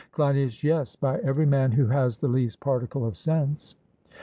CLEINIAS: 0.13 0.63
Yes, 0.63 0.95
by 0.95 1.19
every 1.19 1.45
man 1.45 1.71
who 1.73 1.85
has 1.85 2.17
the 2.17 2.27
least 2.27 2.59
particle 2.59 3.05
of 3.05 3.15
sense. 3.15 3.75